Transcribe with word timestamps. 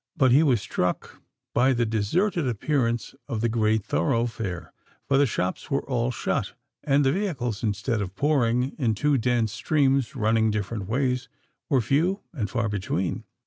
But 0.17 0.31
he 0.31 0.41
was 0.41 0.59
struck 0.59 1.21
by 1.53 1.73
the 1.73 1.85
deserted 1.85 2.47
appearance 2.47 3.13
of 3.27 3.41
the 3.41 3.49
great 3.49 3.85
thoroughfare—for 3.85 5.15
the 5.15 5.27
shops 5.27 5.69
were 5.69 5.87
all 5.87 6.09
shut, 6.09 6.53
and 6.83 7.05
the 7.05 7.11
vehicles, 7.11 7.61
instead 7.61 8.01
of 8.01 8.15
pouring 8.15 8.71
in 8.79 8.95
two 8.95 9.19
dense 9.19 9.53
streams 9.53 10.15
running 10.15 10.49
different 10.49 10.87
ways, 10.87 11.29
were 11.69 11.81
few 11.81 12.21
and 12.33 12.49
far 12.49 12.67
between. 12.67 13.25